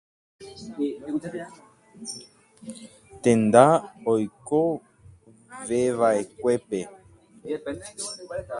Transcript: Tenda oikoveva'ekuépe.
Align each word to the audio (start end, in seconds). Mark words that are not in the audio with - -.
Tenda 3.23 3.65
oikoveva'ekuépe. 4.13 6.79